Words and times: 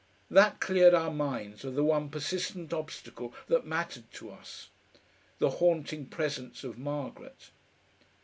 That 0.31 0.59
cleared 0.59 0.95
our 0.95 1.11
minds 1.11 1.63
of 1.63 1.75
the 1.75 1.83
one 1.83 2.09
persistent 2.09 2.73
obstacle 2.73 3.35
that 3.45 3.67
mattered 3.67 4.11
to 4.13 4.31
us 4.31 4.69
the 5.37 5.51
haunting 5.51 6.07
presence 6.07 6.63
of 6.63 6.79
Margaret. 6.79 7.51